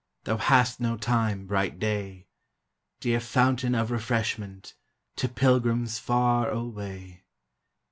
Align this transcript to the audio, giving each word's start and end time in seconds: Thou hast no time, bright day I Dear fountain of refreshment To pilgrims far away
Thou 0.23 0.37
hast 0.37 0.79
no 0.79 0.97
time, 0.97 1.45
bright 1.45 1.77
day 1.77 2.25
I 2.25 2.25
Dear 3.01 3.19
fountain 3.19 3.75
of 3.75 3.91
refreshment 3.91 4.73
To 5.17 5.29
pilgrims 5.29 5.99
far 5.99 6.49
away 6.49 7.25